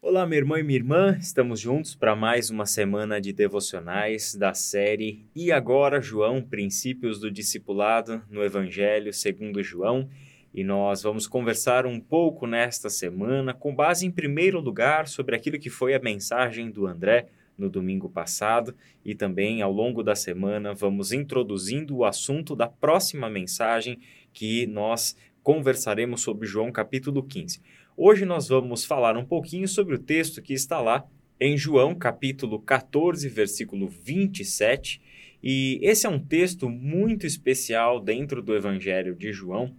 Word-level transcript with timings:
Olá, 0.00 0.24
meu 0.24 0.38
irmão 0.38 0.56
e 0.56 0.62
minha 0.62 0.78
irmã, 0.78 1.18
estamos 1.20 1.58
juntos 1.58 1.96
para 1.96 2.14
mais 2.14 2.50
uma 2.50 2.64
semana 2.66 3.20
de 3.20 3.32
devocionais 3.32 4.32
da 4.32 4.54
série 4.54 5.26
E 5.34 5.50
Agora, 5.50 6.00
João, 6.00 6.40
Princípios 6.40 7.18
do 7.18 7.28
Discipulado 7.28 8.22
no 8.30 8.44
Evangelho 8.44 9.12
segundo 9.12 9.60
João. 9.60 10.08
E 10.54 10.62
nós 10.62 11.02
vamos 11.02 11.26
conversar 11.26 11.84
um 11.84 11.98
pouco 11.98 12.46
nesta 12.46 12.88
semana, 12.88 13.52
com 13.52 13.74
base 13.74 14.06
em 14.06 14.10
primeiro 14.10 14.60
lugar 14.60 15.08
sobre 15.08 15.34
aquilo 15.34 15.58
que 15.58 15.68
foi 15.68 15.94
a 15.94 16.00
mensagem 16.00 16.70
do 16.70 16.86
André 16.86 17.26
no 17.58 17.68
domingo 17.68 18.08
passado 18.08 18.76
e 19.04 19.16
também 19.16 19.62
ao 19.62 19.72
longo 19.72 20.04
da 20.04 20.14
semana 20.14 20.72
vamos 20.72 21.10
introduzindo 21.10 21.96
o 21.96 22.04
assunto 22.04 22.54
da 22.54 22.68
próxima 22.68 23.28
mensagem 23.28 23.98
que 24.32 24.64
nós 24.68 25.16
conversaremos 25.42 26.20
sobre 26.20 26.46
João 26.46 26.70
capítulo 26.70 27.20
15. 27.20 27.60
Hoje 28.00 28.24
nós 28.24 28.46
vamos 28.46 28.84
falar 28.84 29.16
um 29.16 29.24
pouquinho 29.24 29.66
sobre 29.66 29.96
o 29.96 29.98
texto 29.98 30.40
que 30.40 30.52
está 30.52 30.80
lá 30.80 31.04
em 31.40 31.58
João, 31.58 31.96
capítulo 31.96 32.60
14, 32.60 33.28
versículo 33.28 33.88
27. 33.88 35.02
E 35.42 35.80
esse 35.82 36.06
é 36.06 36.08
um 36.08 36.20
texto 36.20 36.70
muito 36.70 37.26
especial 37.26 37.98
dentro 37.98 38.40
do 38.40 38.54
Evangelho 38.54 39.16
de 39.16 39.32
João, 39.32 39.74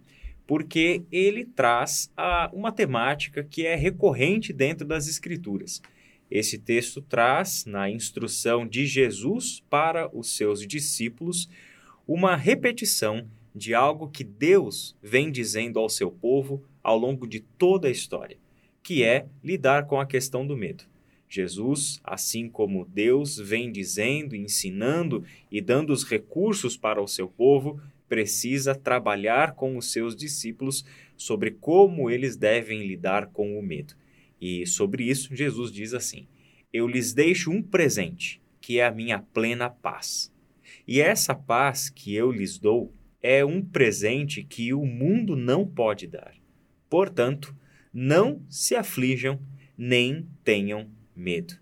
porque 0.46 1.02
ele 1.10 1.46
traz 1.46 2.12
a, 2.14 2.50
uma 2.52 2.70
temática 2.70 3.42
que 3.42 3.64
é 3.64 3.74
recorrente 3.74 4.52
dentro 4.52 4.86
das 4.86 5.08
Escrituras. 5.08 5.80
Esse 6.30 6.58
texto 6.58 7.00
traz, 7.00 7.64
na 7.64 7.88
instrução 7.88 8.68
de 8.68 8.84
Jesus 8.84 9.62
para 9.70 10.14
os 10.14 10.36
seus 10.36 10.66
discípulos, 10.66 11.48
uma 12.06 12.36
repetição 12.36 13.26
de 13.54 13.72
algo 13.72 14.10
que 14.10 14.22
Deus 14.22 14.94
vem 15.02 15.32
dizendo 15.32 15.78
ao 15.78 15.88
seu 15.88 16.10
povo 16.10 16.62
ao 16.82 16.98
longo 16.98 17.26
de 17.26 17.40
toda 17.40 17.88
a 17.88 17.90
história, 17.90 18.38
que 18.82 19.02
é 19.02 19.26
lidar 19.42 19.86
com 19.86 20.00
a 20.00 20.06
questão 20.06 20.46
do 20.46 20.56
medo. 20.56 20.84
Jesus, 21.28 22.00
assim 22.02 22.48
como 22.48 22.84
Deus 22.84 23.38
vem 23.38 23.70
dizendo, 23.70 24.34
ensinando 24.34 25.24
e 25.50 25.60
dando 25.60 25.92
os 25.92 26.02
recursos 26.02 26.76
para 26.76 27.00
o 27.00 27.06
seu 27.06 27.28
povo, 27.28 27.80
precisa 28.08 28.74
trabalhar 28.74 29.52
com 29.54 29.76
os 29.76 29.92
seus 29.92 30.16
discípulos 30.16 30.84
sobre 31.16 31.52
como 31.52 32.10
eles 32.10 32.36
devem 32.36 32.84
lidar 32.84 33.28
com 33.28 33.56
o 33.56 33.62
medo. 33.62 33.94
E 34.40 34.66
sobre 34.66 35.04
isso, 35.04 35.34
Jesus 35.36 35.70
diz 35.70 35.94
assim: 35.94 36.26
Eu 36.72 36.88
lhes 36.88 37.12
deixo 37.12 37.52
um 37.52 37.62
presente, 37.62 38.42
que 38.60 38.80
é 38.80 38.86
a 38.86 38.90
minha 38.90 39.20
plena 39.20 39.70
paz. 39.70 40.32
E 40.86 41.00
essa 41.00 41.34
paz 41.34 41.88
que 41.88 42.12
eu 42.12 42.32
lhes 42.32 42.58
dou 42.58 42.92
é 43.22 43.44
um 43.44 43.62
presente 43.62 44.42
que 44.42 44.74
o 44.74 44.84
mundo 44.84 45.36
não 45.36 45.64
pode 45.64 46.08
dar. 46.08 46.34
Portanto, 46.90 47.54
não 47.94 48.42
se 48.50 48.74
aflijam 48.74 49.40
nem 49.78 50.28
tenham 50.44 50.90
medo. 51.16 51.54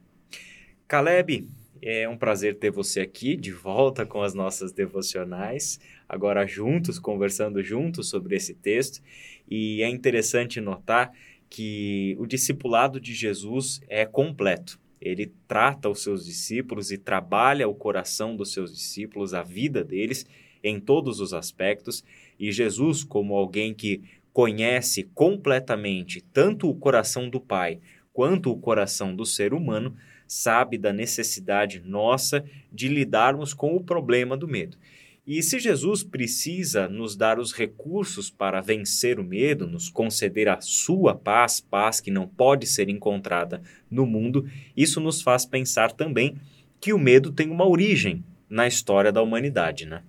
Caleb, 0.89 1.49
é 1.81 2.09
um 2.09 2.17
prazer 2.17 2.57
ter 2.57 2.71
você 2.71 3.01
aqui 3.01 3.37
de 3.37 3.53
volta 3.53 4.05
com 4.05 4.23
as 4.23 4.35
nossas 4.35 4.73
devocionais, 4.73 5.79
agora 6.09 6.47
juntos, 6.47 6.99
conversando 6.99 7.63
juntos 7.63 8.09
sobre 8.09 8.35
esse 8.35 8.55
texto. 8.55 9.01
E 9.49 9.83
é 9.83 9.89
interessante 9.89 10.61
notar 10.61 11.13
que 11.49 12.17
o 12.19 12.27
discipulado 12.27 13.01
de 13.01 13.15
Jesus 13.15 13.81
é 13.89 14.05
completo. 14.05 14.81
Ele 15.01 15.33
trata 15.47 15.89
os 15.89 16.03
seus 16.03 16.25
discípulos 16.25 16.91
e 16.91 16.99
trabalha 16.99 17.69
o 17.69 17.75
coração 17.75 18.35
dos 18.35 18.53
seus 18.53 18.75
discípulos, 18.75 19.33
a 19.33 19.43
vida 19.43 19.85
deles, 19.85 20.27
em 20.63 20.81
todos 20.81 21.21
os 21.21 21.33
aspectos. 21.33 22.05
E 22.39 22.51
Jesus, 22.51 23.05
como 23.05 23.35
alguém 23.35 23.73
que 23.73 24.03
conhece 24.39 25.03
completamente 25.17 26.21
tanto 26.21 26.71
o 26.71 26.75
coração 26.77 27.29
do 27.29 27.41
Pai 27.41 27.81
quanto 28.13 28.53
o 28.53 28.57
coração 28.57 29.13
do 29.13 29.27
ser 29.27 29.53
humano, 29.53 29.97
sabe 30.29 30.79
da 30.79 30.93
necessidade 30.93 31.83
nossa 31.85 32.45
de 32.73 32.87
lidarmos 32.87 33.53
com 33.53 33.75
o 33.75 33.83
problema 33.83 34.37
do 34.37 34.47
medo. 34.47 34.79
E 35.27 35.43
se 35.43 35.59
Jesus 35.59 36.05
precisa 36.05 36.89
nos 36.89 37.17
dar 37.17 37.41
os 37.41 37.53
recursos 37.53 38.31
para 38.31 38.61
vencer 38.61 39.19
o 39.19 39.25
medo, 39.25 39.67
nos 39.67 39.89
conceder 39.89 40.49
a 40.49 40.61
sua 40.61 41.17
paz, 41.17 41.61
paz 41.61 42.01
que 42.01 42.13
não 42.13 42.29
pode 42.29 42.65
ser 42.65 42.89
encontrada 42.89 43.61
no 43.91 44.07
mundo, 44.07 44.49
isso 44.77 45.01
nos 45.01 45.21
faz 45.21 45.45
pensar 45.45 45.91
também 45.91 46.37
que 46.81 46.93
o 46.93 46.99
medo 46.99 47.33
tem 47.33 47.51
uma 47.51 47.67
origem 47.67 48.23
na 48.49 48.69
história 48.69 49.11
da 49.11 49.21
humanidade, 49.21 49.85
né? 49.85 50.05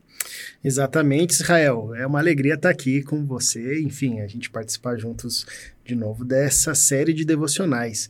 Exatamente, 0.64 1.32
Israel. 1.32 1.96
É 1.96 2.06
uma 2.06 2.20
alegria 2.20 2.56
estar 2.56 2.70
aqui 2.70 3.02
com 3.02 3.26
você, 3.26 3.80
enfim, 3.82 4.20
a 4.20 4.28
gente 4.28 4.50
participar 4.50 4.98
juntos 4.98 5.46
de 5.86 5.96
novo 5.96 6.26
dessa 6.26 6.76
série 6.76 7.14
de 7.14 7.24
devocionais. 7.24 8.10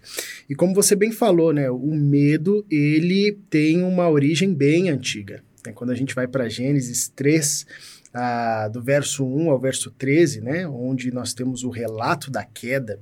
E 0.49 0.55
como 0.55 0.73
você 0.73 0.95
bem 0.95 1.11
falou, 1.11 1.53
né, 1.53 1.69
o 1.69 1.93
medo, 1.93 2.65
ele 2.69 3.37
tem 3.49 3.83
uma 3.83 4.09
origem 4.09 4.53
bem 4.53 4.89
antiga. 4.89 5.43
Quando 5.75 5.91
a 5.91 5.95
gente 5.95 6.15
vai 6.15 6.27
para 6.27 6.49
Gênesis 6.49 7.09
3, 7.09 7.67
ah, 8.13 8.67
do 8.67 8.81
verso 8.81 9.25
1 9.25 9.51
ao 9.51 9.59
verso 9.59 9.91
13, 9.91 10.41
né, 10.41 10.67
onde 10.67 11.11
nós 11.11 11.33
temos 11.33 11.63
o 11.63 11.69
relato 11.69 12.31
da 12.31 12.43
queda, 12.43 12.99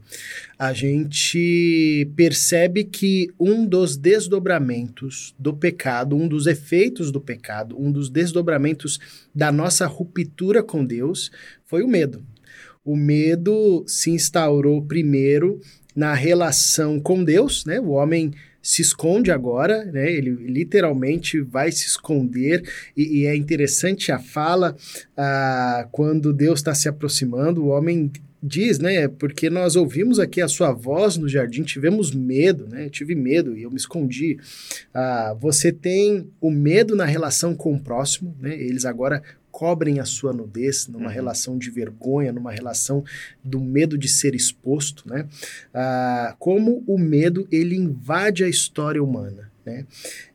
a 0.58 0.74
gente 0.74 2.10
percebe 2.16 2.84
que 2.84 3.30
um 3.40 3.66
dos 3.66 3.96
desdobramentos 3.96 5.34
do 5.40 5.54
pecado, 5.54 6.16
um 6.16 6.28
dos 6.28 6.46
efeitos 6.46 7.12
do 7.12 7.22
pecado, 7.22 7.80
um 7.80 7.92
dos 7.92 8.10
desdobramentos 8.10 9.00
da 9.34 9.52
nossa 9.52 9.86
ruptura 9.86 10.62
com 10.62 10.86
Deus 10.86 11.32
foi 11.66 11.84
o 11.84 11.88
medo. 11.88 12.24
O 12.84 12.96
medo 12.96 13.84
se 13.86 14.12
instaurou 14.12 14.82
primeiro 14.82 15.60
na 15.96 16.14
relação 16.14 17.00
com 17.00 17.24
Deus, 17.24 17.66
né? 17.66 17.82
O 17.82 17.90
homem 17.90 18.32
se 18.68 18.82
esconde 18.82 19.32
agora, 19.32 19.86
né? 19.86 20.12
Ele 20.12 20.30
literalmente 20.30 21.40
vai 21.40 21.72
se 21.72 21.88
esconder 21.88 22.70
e, 22.98 23.20
e 23.22 23.26
é 23.26 23.34
interessante 23.34 24.12
a 24.12 24.20
fala 24.20 24.76
ah, 25.16 25.88
quando 25.90 26.34
Deus 26.34 26.60
está 26.60 26.76
se 26.76 26.90
aproximando, 26.90 27.64
o 27.64 27.68
homem 27.70 28.12
diz, 28.44 28.78
né? 28.78 29.08
Porque 29.08 29.50
nós 29.50 29.78
ouvimos 29.78 30.20
aqui 30.20 30.42
a 30.42 30.50
sua 30.50 30.74
voz 30.74 31.16
no 31.16 31.30
jardim, 31.30 31.64
tivemos 31.64 32.12
medo, 32.12 32.68
né? 32.68 32.88
Eu 32.88 32.90
tive 32.90 33.16
medo 33.16 33.58
e 33.58 33.64
eu 33.64 33.72
me 33.72 33.78
escondi. 33.78 34.38
Ah, 34.94 35.34
você 35.40 35.72
tem 35.72 36.28
o 36.42 36.52
medo 36.52 36.94
na 36.94 37.06
relação 37.06 37.56
com 37.56 37.74
o 37.74 37.80
próximo, 37.80 38.36
né? 38.38 38.54
Eles 38.54 38.84
agora 38.84 39.24
cobrem 39.58 40.00
a 40.00 40.06
sua 40.06 40.32
nudez 40.32 40.88
numa 40.88 41.08
uhum. 41.08 41.12
relação 41.12 41.58
de 41.58 41.72
vergonha, 41.72 42.32
numa 42.32 42.52
relação 42.52 43.04
do 43.44 43.60
medo 43.60 43.98
de 43.98 44.08
ser 44.08 44.36
exposto, 44.36 45.10
né? 45.10 45.28
Ah, 45.74 46.36
como 46.38 46.84
o 46.86 46.96
medo 46.96 47.48
ele 47.52 47.76
invade 47.76 48.44
a 48.44 48.48
história 48.48 49.04
humana. 49.04 49.52
Né? 49.66 49.88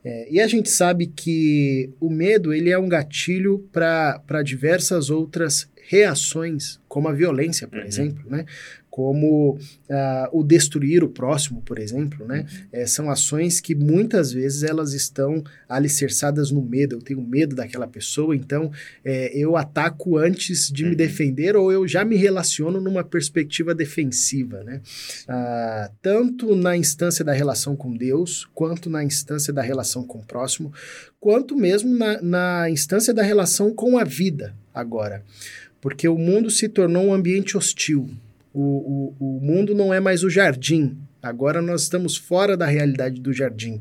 É, 0.04 0.28
e 0.28 0.40
a 0.40 0.46
gente 0.48 0.68
sabe 0.68 1.06
que 1.06 1.88
o 2.00 2.10
medo 2.10 2.52
ele 2.52 2.68
é 2.68 2.76
um 2.76 2.88
gatilho 2.88 3.60
para 3.70 4.42
diversas 4.44 5.08
outras 5.08 5.70
reações, 5.88 6.80
como 6.88 7.06
a 7.06 7.12
violência, 7.12 7.68
por 7.68 7.78
uhum. 7.78 7.84
exemplo, 7.84 8.28
né? 8.28 8.44
Como 8.92 9.54
uh, 9.54 10.38
o 10.38 10.44
destruir 10.44 11.02
o 11.02 11.08
próximo, 11.08 11.62
por 11.62 11.78
exemplo, 11.78 12.26
né? 12.26 12.44
É, 12.70 12.86
são 12.86 13.10
ações 13.10 13.58
que 13.58 13.74
muitas 13.74 14.32
vezes 14.32 14.62
elas 14.62 14.92
estão 14.92 15.42
alicerçadas 15.66 16.50
no 16.50 16.60
medo. 16.60 16.96
Eu 16.96 17.00
tenho 17.00 17.22
medo 17.22 17.56
daquela 17.56 17.88
pessoa, 17.88 18.36
então 18.36 18.70
é, 19.02 19.34
eu 19.34 19.56
ataco 19.56 20.18
antes 20.18 20.70
de 20.70 20.84
uhum. 20.84 20.90
me 20.90 20.94
defender 20.94 21.56
ou 21.56 21.72
eu 21.72 21.88
já 21.88 22.04
me 22.04 22.16
relaciono 22.16 22.82
numa 22.82 23.02
perspectiva 23.02 23.74
defensiva, 23.74 24.62
né? 24.62 24.82
Uh, 25.26 25.90
tanto 26.02 26.54
na 26.54 26.76
instância 26.76 27.24
da 27.24 27.32
relação 27.32 27.74
com 27.74 27.96
Deus, 27.96 28.46
quanto 28.54 28.90
na 28.90 29.02
instância 29.02 29.54
da 29.54 29.62
relação 29.62 30.04
com 30.04 30.18
o 30.18 30.26
próximo, 30.26 30.70
quanto 31.18 31.56
mesmo 31.56 31.96
na, 31.96 32.20
na 32.20 32.68
instância 32.68 33.14
da 33.14 33.22
relação 33.22 33.72
com 33.72 33.96
a 33.96 34.04
vida 34.04 34.54
agora. 34.74 35.24
Porque 35.80 36.06
o 36.06 36.18
mundo 36.18 36.50
se 36.50 36.68
tornou 36.68 37.06
um 37.06 37.14
ambiente 37.14 37.56
hostil, 37.56 38.10
o, 38.52 39.14
o, 39.20 39.36
o 39.36 39.40
mundo 39.40 39.74
não 39.74 39.92
é 39.92 40.00
mais 40.00 40.22
o 40.22 40.30
jardim. 40.30 40.96
Agora 41.22 41.62
nós 41.62 41.82
estamos 41.82 42.16
fora 42.16 42.56
da 42.56 42.66
realidade 42.66 43.20
do 43.20 43.32
jardim. 43.32 43.80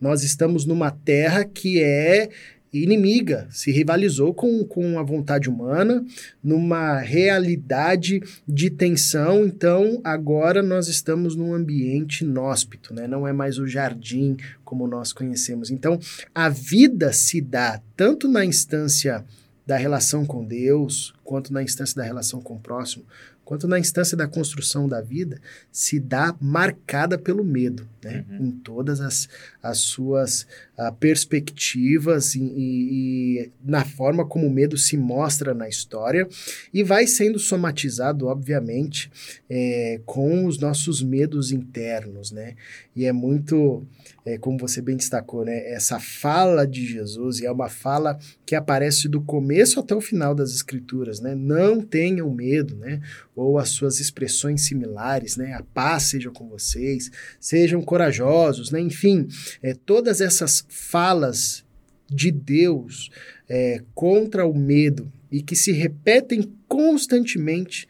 Nós 0.00 0.22
estamos 0.22 0.64
numa 0.64 0.90
terra 0.90 1.44
que 1.44 1.82
é 1.82 2.30
inimiga, 2.72 3.46
se 3.50 3.70
rivalizou 3.70 4.34
com, 4.34 4.62
com 4.64 4.98
a 4.98 5.02
vontade 5.02 5.48
humana, 5.48 6.04
numa 6.42 6.98
realidade 6.98 8.22
de 8.46 8.70
tensão. 8.70 9.46
Então, 9.46 10.00
agora 10.04 10.62
nós 10.62 10.88
estamos 10.88 11.34
num 11.34 11.54
ambiente 11.54 12.24
inóspito, 12.24 12.92
né? 12.92 13.06
não 13.06 13.26
é 13.26 13.32
mais 13.32 13.58
o 13.58 13.66
jardim 13.66 14.36
como 14.64 14.86
nós 14.86 15.12
conhecemos. 15.12 15.70
Então, 15.70 15.98
a 16.34 16.48
vida 16.48 17.12
se 17.12 17.40
dá 17.40 17.80
tanto 17.96 18.28
na 18.28 18.44
instância 18.44 19.24
da 19.66 19.76
relação 19.76 20.24
com 20.24 20.44
Deus, 20.44 21.14
quanto 21.22 21.52
na 21.52 21.62
instância 21.62 21.94
da 21.96 22.02
relação 22.02 22.40
com 22.40 22.54
o 22.54 22.58
próximo, 22.58 23.04
quanto 23.48 23.66
na 23.66 23.78
instância 23.78 24.14
da 24.14 24.28
construção 24.28 24.86
da 24.86 25.00
vida, 25.00 25.40
se 25.72 25.98
dá 25.98 26.36
marcada 26.38 27.16
pelo 27.16 27.42
medo, 27.42 27.88
né? 28.04 28.26
Uhum. 28.28 28.46
Em 28.48 28.50
todas 28.50 29.00
as, 29.00 29.26
as 29.62 29.78
suas 29.78 30.42
uh, 30.78 30.92
perspectivas 31.00 32.34
e, 32.34 32.42
e, 32.42 33.40
e, 33.40 33.50
na 33.64 33.86
forma 33.86 34.26
como 34.26 34.46
o 34.46 34.50
medo 34.50 34.76
se 34.76 34.98
mostra 34.98 35.54
na 35.54 35.66
história 35.66 36.28
e 36.74 36.82
vai 36.82 37.06
sendo 37.06 37.38
somatizado, 37.38 38.26
obviamente, 38.26 39.10
é, 39.48 39.98
com 40.04 40.44
os 40.44 40.58
nossos 40.58 41.02
medos 41.02 41.50
internos, 41.50 42.30
né? 42.30 42.54
E 42.94 43.06
é 43.06 43.12
muito, 43.12 43.82
é, 44.26 44.36
como 44.36 44.58
você 44.58 44.82
bem 44.82 44.96
destacou, 44.96 45.44
né? 45.44 45.72
Essa 45.72 45.98
fala 45.98 46.66
de 46.66 46.86
Jesus, 46.86 47.40
e 47.40 47.46
é 47.46 47.50
uma 47.50 47.70
fala 47.70 48.18
que 48.44 48.54
aparece 48.54 49.08
do 49.08 49.22
começo 49.22 49.80
até 49.80 49.94
o 49.94 50.02
final 50.02 50.34
das 50.34 50.50
Escrituras, 50.50 51.18
né? 51.18 51.34
Não 51.34 51.80
tenham 51.80 52.30
medo, 52.30 52.76
né? 52.76 53.00
Ou 53.38 53.58
as 53.58 53.68
suas 53.68 54.00
expressões 54.00 54.62
similares, 54.62 55.36
né? 55.36 55.54
A 55.54 55.62
paz 55.62 56.04
seja 56.04 56.30
com 56.30 56.48
vocês, 56.48 57.10
sejam 57.38 57.80
corajosos, 57.80 58.70
né? 58.70 58.80
Enfim, 58.80 59.28
é, 59.62 59.74
todas 59.74 60.20
essas 60.20 60.64
falas 60.68 61.64
de 62.10 62.30
Deus 62.30 63.10
é, 63.48 63.80
contra 63.94 64.46
o 64.46 64.52
medo 64.52 65.12
e 65.30 65.42
que 65.42 65.54
se 65.54 65.72
repetem 65.72 66.52
constantemente 66.66 67.86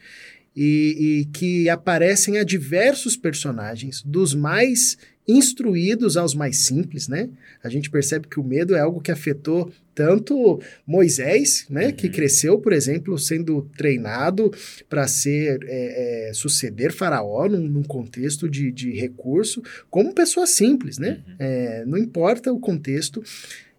e, 0.54 1.20
e, 1.20 1.24
que 1.26 1.68
aparecem 1.68 2.38
a 2.38 2.44
diversos 2.44 3.16
personagens, 3.16 4.02
dos 4.02 4.34
mais 4.34 4.98
instruídos 5.28 6.16
aos 6.16 6.34
mais 6.34 6.56
simples, 6.64 7.06
né? 7.06 7.28
A 7.62 7.68
gente 7.68 7.90
percebe 7.90 8.26
que 8.26 8.40
o 8.40 8.44
medo 8.44 8.74
é 8.74 8.80
algo 8.80 9.00
que 9.00 9.12
afetou 9.12 9.70
tanto 9.94 10.60
Moisés, 10.86 11.66
né, 11.68 11.86
uhum. 11.86 11.92
que 11.92 12.08
cresceu, 12.08 12.60
por 12.60 12.72
exemplo, 12.72 13.18
sendo 13.18 13.68
treinado 13.76 14.52
para 14.88 15.08
ser 15.08 15.58
é, 15.64 16.28
é, 16.28 16.32
suceder 16.32 16.92
Faraó 16.92 17.48
num, 17.48 17.66
num 17.66 17.82
contexto 17.82 18.48
de, 18.48 18.70
de, 18.70 18.92
recurso, 18.92 19.60
como 19.90 20.14
pessoa 20.14 20.46
simples, 20.46 20.98
né? 20.98 21.20
Uhum. 21.26 21.34
É, 21.40 21.84
não 21.84 21.98
importa 21.98 22.52
o 22.52 22.60
contexto, 22.60 23.22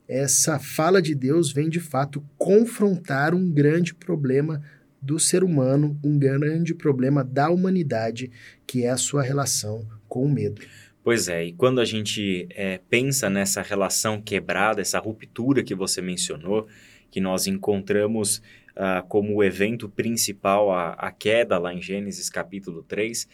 essa 0.07 0.59
fala 0.59 1.01
de 1.01 1.15
Deus 1.15 1.53
vem 1.53 1.69
de 1.69 1.79
fato 1.79 2.21
confrontar 2.37 3.33
um 3.33 3.49
grande 3.49 3.95
problema 3.95 4.61
do 5.01 5.17
ser 5.17 5.43
humano, 5.43 5.97
um 6.03 6.19
grande 6.19 6.73
problema 6.73 7.23
da 7.23 7.49
humanidade, 7.49 8.29
que 8.67 8.83
é 8.83 8.89
a 8.89 8.97
sua 8.97 9.23
relação 9.23 9.87
com 10.07 10.25
o 10.25 10.29
medo. 10.29 10.61
Pois 11.09 11.27
é, 11.27 11.43
e 11.43 11.53
quando 11.53 11.81
a 11.81 11.85
gente 11.85 12.47
é, 12.51 12.77
pensa 12.87 13.31
nessa 13.31 13.63
relação 13.63 14.21
quebrada, 14.21 14.79
essa 14.79 14.99
ruptura 14.99 15.63
que 15.63 15.73
você 15.73 16.03
mencionou, 16.03 16.67
que 17.09 17.19
nós 17.19 17.47
encontramos 17.47 18.43
uh, 18.77 19.03
como 19.07 19.33
o 19.33 19.43
evento 19.43 19.89
principal, 19.89 20.71
a, 20.71 20.91
a 20.91 21.11
queda 21.11 21.57
lá 21.57 21.73
em 21.73 21.81
Gênesis 21.81 22.29
capítulo 22.29 22.83
3, 22.83 23.27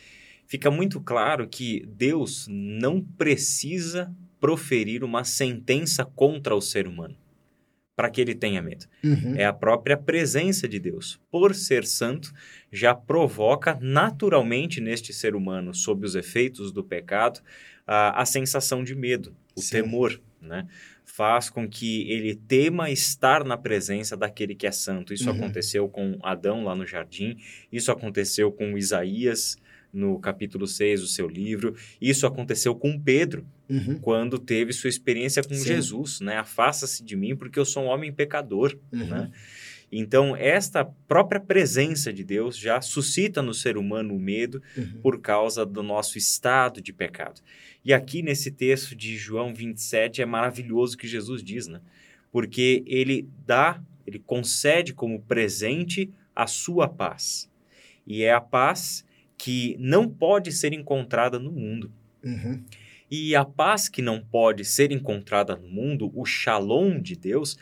fica 0.48 0.72
muito 0.72 1.02
claro 1.02 1.50
que 1.50 1.86
Deus 1.86 2.48
não 2.50 3.02
precisa 3.02 4.10
proferir 4.40 5.04
uma 5.04 5.26
sentença 5.26 6.06
contra 6.06 6.56
o 6.56 6.62
ser 6.62 6.88
humano 6.88 7.18
para 7.96 8.10
que 8.10 8.20
ele 8.20 8.36
tenha 8.36 8.62
medo. 8.62 8.86
Uhum. 9.04 9.36
É 9.38 9.46
a 9.46 9.54
própria 9.54 9.96
presença 9.96 10.68
de 10.68 10.80
Deus. 10.80 11.20
Por 11.32 11.56
ser 11.56 11.86
santo, 11.86 12.34
já 12.72 12.94
provoca 12.94 13.78
naturalmente 13.82 14.82
neste 14.82 15.14
ser 15.14 15.36
humano, 15.36 15.74
sob 15.74 16.06
os 16.06 16.16
efeitos 16.16 16.72
do 16.72 16.84
pecado, 16.84 17.40
a, 17.88 18.22
a 18.22 18.26
sensação 18.26 18.84
de 18.84 18.96
medo, 18.96 19.34
o 19.56 19.62
Sim. 19.62 19.82
temor, 19.82 20.20
né? 20.42 20.68
Faz 21.06 21.50
com 21.50 21.70
que 21.70 22.12
ele 22.12 22.36
tema 22.36 22.90
estar 22.90 23.46
na 23.46 23.58
presença 23.58 24.18
daquele 24.18 24.56
que 24.56 24.68
é 24.68 24.72
santo. 24.72 25.14
Isso 25.14 25.30
uhum. 25.30 25.38
aconteceu 25.38 25.88
com 25.88 26.20
Adão 26.22 26.64
lá 26.64 26.76
no 26.76 26.86
jardim, 26.86 27.38
isso 27.72 27.92
aconteceu 27.92 28.52
com 28.52 28.78
Isaías 28.78 29.56
no 29.96 30.20
capítulo 30.20 30.68
6 30.68 31.02
do 31.02 31.08
seu 31.08 31.28
livro. 31.28 31.76
Isso 32.00 32.28
aconteceu 32.28 32.76
com 32.76 33.00
Pedro, 33.00 33.46
uhum. 33.70 33.98
quando 34.00 34.38
teve 34.38 34.74
sua 34.74 34.90
experiência 34.90 35.42
com 35.42 35.56
Sim. 35.56 35.64
Jesus, 35.64 36.20
né? 36.20 36.38
Afasta-se 36.38 37.04
de 37.04 37.16
mim 37.16 37.36
porque 37.36 37.58
eu 37.58 37.66
sou 37.66 37.84
um 37.84 37.88
homem 37.88 38.12
pecador, 38.12 38.78
uhum. 38.92 39.08
né? 39.08 39.32
Então, 39.92 40.36
esta 40.36 40.84
própria 40.84 41.40
presença 41.40 42.12
de 42.12 42.24
Deus 42.24 42.58
já 42.58 42.82
suscita 42.82 43.42
no 43.42 43.54
ser 43.54 43.78
humano 43.78 44.14
o 44.14 44.20
medo 44.20 44.62
uhum. 44.76 45.00
por 45.02 45.22
causa 45.22 45.66
do 45.66 45.82
nosso 45.82 46.18
estado 46.18 46.82
de 46.82 46.92
pecado. 46.92 47.40
E 47.84 47.94
aqui 47.94 48.22
nesse 48.22 48.52
texto 48.52 48.96
de 48.96 49.16
João 49.16 49.54
27 49.54 50.22
é 50.22 50.26
maravilhoso 50.26 50.98
que 50.98 51.08
Jesus 51.08 51.42
diz, 51.42 51.68
né? 51.68 51.80
Porque 52.32 52.84
ele 52.86 53.30
dá, 53.46 53.82
ele 54.06 54.20
concede 54.20 54.94
como 54.94 55.22
presente 55.22 56.12
a 56.36 56.48
sua 56.48 56.90
paz. 56.90 57.50
E 58.06 58.24
é 58.24 58.34
a 58.34 58.42
paz 58.42 59.05
que 59.38 59.76
não 59.80 60.10
pode 60.10 60.52
ser 60.52 60.74
encontrada 60.74 61.38
no 61.40 61.52
mundo. 61.52 61.92
Uhum. 62.24 62.64
E 63.10 63.36
a 63.36 63.46
paz 63.46 63.88
que 63.88 64.02
não 64.02 64.20
pode 64.20 64.66
ser 64.66 64.92
encontrada 64.92 65.56
no 65.56 65.68
mundo, 65.68 66.12
o 66.16 66.26
shalom 66.26 67.00
de 67.00 67.16
Deus, 67.16 67.58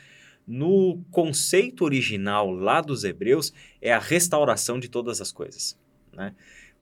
no 0.48 1.04
conceito 1.12 1.84
original 1.84 2.50
lá 2.52 2.82
dos 2.82 3.04
hebreus, 3.04 3.54
é 3.82 3.92
a 3.92 4.00
restauração 4.00 4.80
de 4.80 4.90
todas 4.90 5.20
as 5.20 5.32
coisas. 5.32 5.78
Né? 6.14 6.34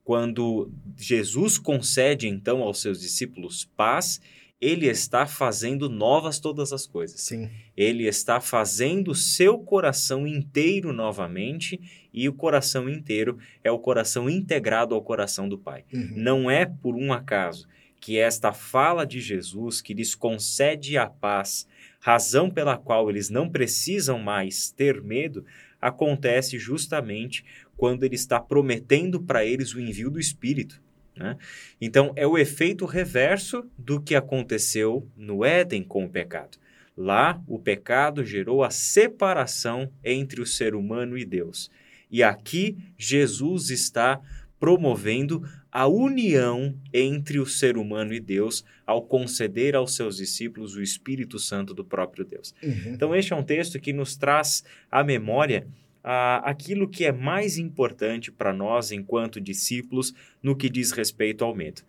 Quando 0.03 0.71
Jesus 0.97 1.57
concede 1.57 2.27
então 2.27 2.61
aos 2.61 2.81
seus 2.81 2.99
discípulos 2.99 3.69
paz, 3.75 4.21
ele 4.61 4.85
está 4.85 5.25
fazendo 5.25 5.89
novas 5.89 6.39
todas 6.39 6.71
as 6.71 6.85
coisas. 6.85 7.19
Sim. 7.19 7.49
Ele 7.75 8.05
está 8.05 8.39
fazendo 8.39 9.15
seu 9.15 9.57
coração 9.57 10.27
inteiro 10.27 10.93
novamente, 10.93 11.81
e 12.13 12.29
o 12.29 12.33
coração 12.33 12.87
inteiro 12.87 13.39
é 13.63 13.71
o 13.71 13.79
coração 13.79 14.29
integrado 14.29 14.93
ao 14.93 15.01
coração 15.01 15.49
do 15.49 15.57
Pai. 15.57 15.83
Uhum. 15.91 16.13
Não 16.15 16.51
é 16.51 16.65
por 16.65 16.95
um 16.95 17.11
acaso 17.11 17.67
que 17.99 18.17
esta 18.17 18.53
fala 18.53 19.05
de 19.05 19.19
Jesus 19.19 19.81
que 19.81 19.93
lhes 19.93 20.13
concede 20.13 20.97
a 20.97 21.07
paz, 21.07 21.67
razão 21.99 22.49
pela 22.49 22.77
qual 22.77 23.09
eles 23.09 23.29
não 23.29 23.49
precisam 23.49 24.19
mais 24.19 24.71
ter 24.71 25.01
medo, 25.01 25.43
acontece 25.79 26.59
justamente 26.59 27.43
quando 27.75 28.03
ele 28.03 28.15
está 28.15 28.39
prometendo 28.39 29.21
para 29.21 29.43
eles 29.43 29.73
o 29.73 29.79
envio 29.79 30.11
do 30.11 30.19
Espírito. 30.19 30.81
Né? 31.15 31.37
Então, 31.79 32.13
é 32.15 32.25
o 32.25 32.37
efeito 32.37 32.85
reverso 32.85 33.65
do 33.77 34.01
que 34.01 34.15
aconteceu 34.15 35.07
no 35.15 35.43
Éden 35.43 35.83
com 35.83 36.05
o 36.05 36.09
pecado. 36.09 36.57
Lá, 36.95 37.41
o 37.47 37.57
pecado 37.57 38.23
gerou 38.23 38.63
a 38.63 38.69
separação 38.69 39.91
entre 40.03 40.41
o 40.41 40.45
ser 40.45 40.75
humano 40.75 41.17
e 41.17 41.25
Deus. 41.25 41.69
E 42.09 42.21
aqui, 42.21 42.77
Jesus 42.97 43.69
está 43.69 44.19
promovendo 44.59 45.43
a 45.71 45.87
união 45.87 46.75
entre 46.93 47.39
o 47.39 47.45
ser 47.45 47.77
humano 47.77 48.13
e 48.13 48.19
Deus 48.19 48.63
ao 48.85 49.01
conceder 49.01 49.75
aos 49.75 49.95
seus 49.95 50.17
discípulos 50.17 50.75
o 50.75 50.81
Espírito 50.81 51.39
Santo 51.39 51.73
do 51.73 51.85
próprio 51.85 52.25
Deus. 52.25 52.53
Uhum. 52.61 52.93
Então, 52.93 53.15
este 53.15 53.31
é 53.31 53.35
um 53.35 53.43
texto 53.43 53.79
que 53.79 53.93
nos 53.93 54.17
traz 54.17 54.63
à 54.91 55.03
memória 55.03 55.65
ah, 56.03 56.41
aquilo 56.43 56.89
que 56.89 57.05
é 57.05 57.11
mais 57.11 57.57
importante 57.57 58.31
para 58.31 58.53
nós 58.53 58.91
enquanto 58.91 59.41
discípulos 59.41 60.13
no 60.41 60.55
que 60.55 60.69
diz 60.69 60.91
respeito 60.91 61.43
ao 61.43 61.55
medo. 61.55 61.81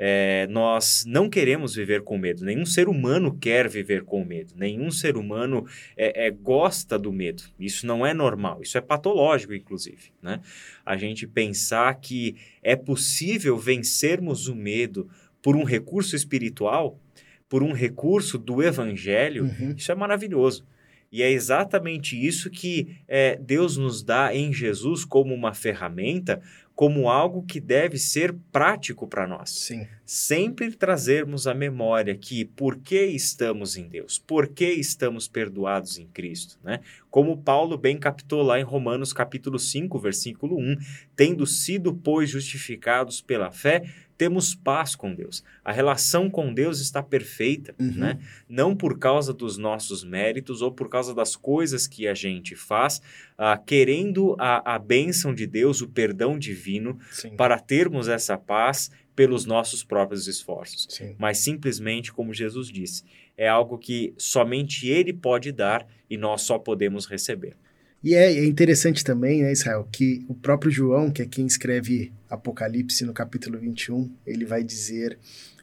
É, 0.00 0.46
nós 0.48 1.04
não 1.08 1.28
queremos 1.28 1.74
viver 1.74 2.02
com 2.02 2.16
medo. 2.16 2.44
Nenhum 2.44 2.64
ser 2.64 2.88
humano 2.88 3.36
quer 3.36 3.68
viver 3.68 4.04
com 4.04 4.24
medo. 4.24 4.54
Nenhum 4.56 4.92
ser 4.92 5.16
humano 5.16 5.66
é, 5.96 6.26
é, 6.26 6.30
gosta 6.30 6.96
do 6.96 7.12
medo. 7.12 7.42
Isso 7.58 7.84
não 7.84 8.06
é 8.06 8.14
normal. 8.14 8.62
Isso 8.62 8.78
é 8.78 8.80
patológico, 8.80 9.52
inclusive. 9.52 10.12
Né? 10.22 10.40
A 10.86 10.96
gente 10.96 11.26
pensar 11.26 11.92
que 11.96 12.36
é 12.62 12.76
possível 12.76 13.58
vencermos 13.58 14.46
o 14.46 14.54
medo 14.54 15.10
por 15.42 15.56
um 15.56 15.64
recurso 15.64 16.14
espiritual, 16.14 17.00
por 17.48 17.64
um 17.64 17.72
recurso 17.72 18.38
do 18.38 18.62
evangelho, 18.62 19.46
uhum. 19.46 19.74
isso 19.76 19.90
é 19.90 19.94
maravilhoso. 19.96 20.64
E 21.10 21.22
é 21.22 21.30
exatamente 21.30 22.16
isso 22.16 22.50
que 22.50 22.98
é, 23.08 23.36
Deus 23.36 23.76
nos 23.76 24.02
dá 24.02 24.34
em 24.34 24.52
Jesus 24.52 25.04
como 25.04 25.34
uma 25.34 25.54
ferramenta, 25.54 26.42
como 26.78 27.10
algo 27.10 27.42
que 27.42 27.58
deve 27.58 27.98
ser 27.98 28.32
prático 28.52 29.08
para 29.08 29.26
nós. 29.26 29.50
Sim. 29.50 29.84
Sempre 30.06 30.70
trazermos 30.70 31.48
a 31.48 31.52
memória 31.52 32.14
que 32.14 32.44
por 32.44 32.76
que 32.76 33.04
estamos 33.06 33.76
em 33.76 33.88
Deus, 33.88 34.16
por 34.16 34.46
que 34.46 34.70
estamos 34.74 35.26
perdoados 35.26 35.98
em 35.98 36.06
Cristo, 36.06 36.56
né? 36.62 36.78
Como 37.10 37.42
Paulo 37.42 37.76
bem 37.76 37.98
captou 37.98 38.42
lá 38.42 38.60
em 38.60 38.62
Romanos 38.62 39.12
capítulo 39.12 39.58
5, 39.58 39.98
versículo 39.98 40.56
1, 40.56 40.76
tendo 41.16 41.44
sido, 41.48 41.92
pois, 41.92 42.30
justificados 42.30 43.20
pela 43.20 43.50
fé, 43.50 43.82
temos 44.18 44.52
paz 44.52 44.96
com 44.96 45.14
Deus. 45.14 45.44
A 45.64 45.70
relação 45.70 46.28
com 46.28 46.52
Deus 46.52 46.80
está 46.80 47.00
perfeita, 47.00 47.72
uhum. 47.78 47.92
né? 47.94 48.18
Não 48.48 48.74
por 48.74 48.98
causa 48.98 49.32
dos 49.32 49.56
nossos 49.56 50.02
méritos 50.02 50.60
ou 50.60 50.72
por 50.72 50.88
causa 50.88 51.14
das 51.14 51.36
coisas 51.36 51.86
que 51.86 52.08
a 52.08 52.14
gente 52.14 52.56
faz, 52.56 53.00
uh, 53.38 53.64
querendo 53.64 54.34
a, 54.36 54.74
a 54.74 54.78
bênção 54.78 55.32
de 55.32 55.46
Deus, 55.46 55.80
o 55.80 55.88
perdão 55.88 56.36
divino, 56.36 56.98
Sim. 57.12 57.36
para 57.36 57.60
termos 57.60 58.08
essa 58.08 58.36
paz 58.36 58.90
pelos 59.14 59.46
nossos 59.46 59.84
próprios 59.84 60.26
esforços. 60.26 60.88
Sim. 60.90 61.14
Mas 61.16 61.38
simplesmente, 61.38 62.12
como 62.12 62.34
Jesus 62.34 62.68
disse, 62.68 63.04
é 63.36 63.48
algo 63.48 63.78
que 63.78 64.12
somente 64.18 64.88
Ele 64.88 65.12
pode 65.12 65.52
dar 65.52 65.86
e 66.10 66.16
nós 66.16 66.42
só 66.42 66.58
podemos 66.58 67.06
receber. 67.06 67.56
E 68.02 68.14
é, 68.14 68.32
é, 68.32 68.44
interessante 68.44 69.02
também, 69.02 69.42
né, 69.42 69.52
Israel, 69.52 69.88
que 69.90 70.24
o 70.28 70.34
próprio 70.34 70.70
João, 70.70 71.10
que 71.10 71.22
é 71.22 71.26
quem 71.26 71.46
escreve 71.46 72.12
Apocalipse 72.30 73.04
no 73.04 73.12
capítulo 73.12 73.58
21, 73.58 74.10
ele 74.26 74.44
vai 74.44 74.62
dizer 74.62 75.18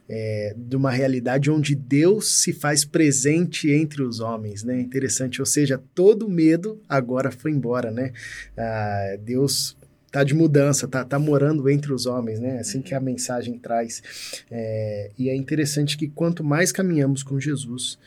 é, 0.08 0.54
de 0.56 0.76
uma 0.76 0.90
realidade 0.90 1.50
onde 1.50 1.74
Deus 1.74 2.42
se 2.42 2.52
faz 2.52 2.84
presente 2.84 3.70
entre 3.70 4.02
os 4.02 4.20
homens, 4.20 4.62
né? 4.62 4.80
Interessante, 4.80 5.40
ou 5.40 5.46
seja, 5.46 5.82
todo 5.94 6.28
medo 6.28 6.80
agora 6.88 7.30
foi 7.30 7.50
embora, 7.50 7.90
né? 7.90 8.12
Ah, 8.56 9.16
Deus 9.24 9.76
tá 10.10 10.22
de 10.22 10.34
mudança, 10.34 10.86
tá, 10.86 11.04
tá 11.04 11.18
morando 11.18 11.68
entre 11.68 11.92
os 11.92 12.06
homens, 12.06 12.38
né? 12.38 12.58
Assim 12.58 12.80
que 12.80 12.94
a 12.94 13.00
mensagem 13.00 13.58
traz. 13.58 14.02
É, 14.50 15.10
e 15.18 15.28
é 15.28 15.34
interessante 15.34 15.96
que 15.96 16.08
quanto 16.08 16.44
mais 16.44 16.70
caminhamos 16.70 17.22
com 17.22 17.40
Jesus, 17.40 17.98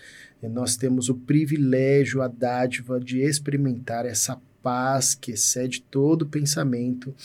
nós 0.47 0.77
temos 0.77 1.09
o 1.09 1.15
privilégio, 1.15 2.21
a 2.21 2.27
dádiva 2.27 2.99
de 2.99 3.19
experimentar 3.19 4.05
essa 4.05 4.39
paz 4.61 5.15
que 5.15 5.31
excede 5.31 5.81
todo 5.81 6.25
pensamento 6.25 7.15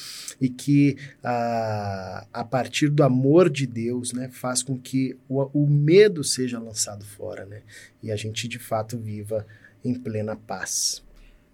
e 0.40 0.49
que 0.49 0.97
a, 1.23 2.26
a 2.33 2.44
partir 2.44 2.88
do 2.88 3.02
amor 3.02 3.50
de 3.50 3.66
Deus 3.66 4.12
né, 4.12 4.28
faz 4.30 4.62
com 4.62 4.78
que 4.78 5.16
o, 5.28 5.42
o 5.52 5.66
medo 5.68 6.23
seja 6.25 6.59
lançado 6.59 7.04
fora 7.04 7.44
né, 7.44 7.62
e 8.02 8.11
a 8.11 8.16
gente 8.16 8.49
de 8.49 8.59
fato 8.59 8.99
viva 8.99 9.47
em 9.85 9.94
plena 9.94 10.37
paz. 10.37 11.02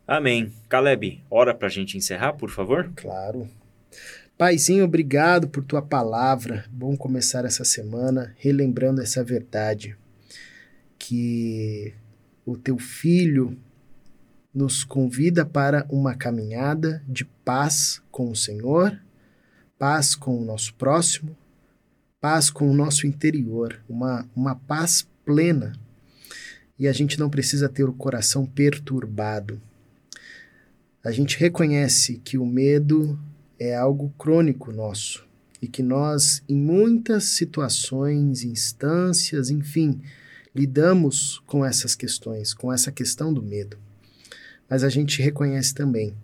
Amém. 0.07 0.53
Caleb, 0.69 1.23
ora 1.31 1.55
para 1.55 1.69
a 1.69 1.71
gente 1.71 1.97
encerrar, 1.97 2.33
por 2.35 2.51
favor? 2.51 2.91
Claro. 2.97 3.49
Paizinho, 4.37 4.85
obrigado 4.85 5.49
por 5.49 5.63
tua 5.63 5.83
palavra. 5.83 6.65
Bom 6.71 6.97
começar 6.97 7.45
essa 7.45 7.65
semana 7.65 8.35
relembrando 8.39 9.03
essa 9.03 9.23
verdade 9.23 9.97
que 11.11 11.93
o 12.47 12.57
teu 12.57 12.79
filho 12.79 13.59
nos 14.55 14.85
convida 14.85 15.45
para 15.45 15.85
uma 15.91 16.15
caminhada 16.15 17.03
de 17.09 17.25
paz 17.25 18.01
com 18.13 18.31
o 18.31 18.37
Senhor, 18.37 18.97
paz 19.77 20.15
com 20.15 20.41
o 20.41 20.45
nosso 20.45 20.73
próximo, 20.75 21.37
paz 22.21 22.49
com 22.49 22.71
o 22.71 22.73
nosso 22.73 23.09
interior, 23.09 23.83
uma, 23.89 24.25
uma 24.37 24.55
paz 24.55 25.05
plena. 25.25 25.73
E 26.79 26.87
a 26.87 26.93
gente 26.93 27.19
não 27.19 27.29
precisa 27.29 27.69
ter 27.69 27.83
o 27.83 27.93
coração 27.93 28.47
perturbado. 28.47 29.61
A 31.03 31.11
gente 31.11 31.37
reconhece 31.37 32.19
que 32.19 32.39
o 32.39 32.47
medo 32.47 33.19
é 33.59 33.75
algo 33.75 34.15
crônico 34.17 34.71
nosso 34.71 35.27
e 35.61 35.67
que 35.67 35.83
nós, 35.83 36.41
em 36.49 36.57
muitas 36.57 37.25
situações, 37.25 38.45
instâncias, 38.45 39.51
enfim, 39.51 40.01
lidamos 40.55 41.41
com 41.47 41.65
essas 41.65 41.95
questões, 41.95 42.53
com 42.53 42.73
essa 42.73 42.91
questão 42.91 43.33
do 43.33 43.43
medo. 43.43 43.79
Mas 44.69 44.85
a 44.85 44.89
gente 44.89 45.23
reconhece 45.23 45.75
também 45.75 46.15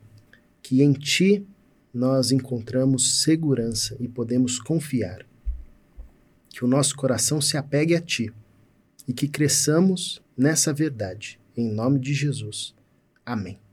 que 0.62 0.83
em 0.83 0.92
Ti 0.92 1.47
nós 1.92 2.30
encontramos 2.30 3.23
segurança 3.23 3.97
e 3.99 4.09
podemos 4.09 4.59
confiar. 4.59 5.25
Que 6.50 6.64
o 6.64 6.68
nosso 6.68 6.97
coração 6.97 7.40
se 7.40 7.56
apegue 7.56 7.95
a 7.95 8.00
Ti 8.00 8.33
e 9.06 9.12
que 9.12 9.28
cresçamos 9.28 10.23
nessa 10.37 10.73
verdade. 10.73 11.40
Em 11.56 11.71
nome 11.71 11.99
de 11.99 12.12
Jesus. 12.12 12.75
Amém. 13.25 13.66